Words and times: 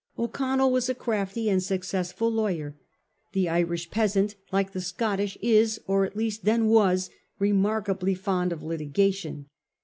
O'Connell 0.17 0.71
was 0.71 0.89
a 0.89 0.95
crafty 0.95 1.47
and 1.47 1.61
successful 1.61 2.27
lawyer. 2.31 2.75
The 3.33 3.47
Irish 3.47 3.91
peasant, 3.91 4.33
like 4.51 4.71
the 4.71 4.81
Scottish, 4.81 5.37
is, 5.43 5.79
or 5.85 6.05
at 6.05 6.17
least 6.17 6.43
then 6.43 6.69
was, 6.69 7.11
remarkably 7.37 8.15
fond 8.15 8.51
of 8.51 8.63
litigation. 8.63 9.45